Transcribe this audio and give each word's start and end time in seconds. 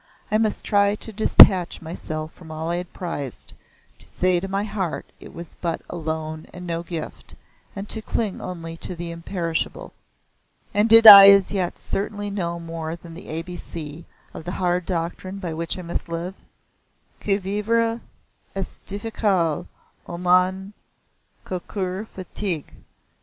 I 0.31 0.39
must 0.39 0.65
try 0.65 0.95
to 0.95 1.13
detach 1.13 1.79
myself 1.79 2.33
from 2.33 2.49
all 2.49 2.71
I 2.71 2.77
had 2.77 2.91
prized 2.91 3.53
to 3.99 4.07
say 4.07 4.39
to 4.39 4.47
my 4.47 4.63
heart 4.63 5.05
it 5.19 5.31
was 5.31 5.57
but 5.61 5.79
a 5.91 5.95
loan 5.95 6.47
and 6.51 6.65
no 6.65 6.81
gift, 6.81 7.35
and 7.75 7.87
to 7.89 8.01
cling 8.01 8.41
only 8.41 8.77
to 8.77 8.95
the 8.95 9.11
imperishable. 9.11 9.93
And 10.73 10.89
did 10.89 11.05
I 11.05 11.29
as 11.29 11.51
yet 11.51 11.77
certainly 11.77 12.31
know 12.31 12.59
more 12.59 12.95
than 12.95 13.13
the 13.13 13.27
A 13.27 13.43
B 13.43 13.55
C 13.55 14.07
of 14.33 14.43
the 14.43 14.53
hard 14.53 14.87
doctrine 14.87 15.37
by 15.37 15.53
which 15.53 15.77
I 15.77 15.83
must 15.83 16.09
live? 16.09 16.33
"Que 17.19 17.37
vivre 17.39 18.01
est 18.55 18.83
difficile, 18.87 19.67
O 20.07 20.17
mon 20.17 20.73
cocur 21.45 22.05
fatigue!" 22.07 22.73